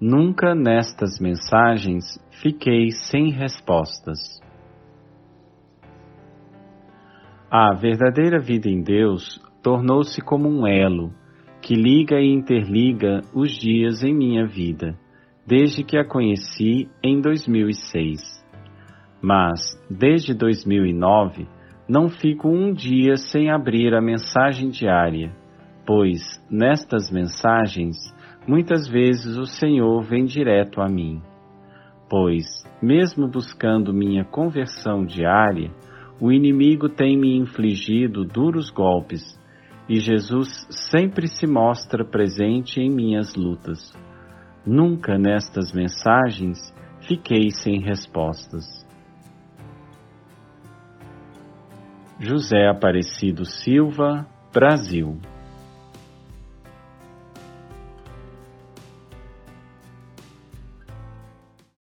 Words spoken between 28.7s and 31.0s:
vezes o Senhor vem direto a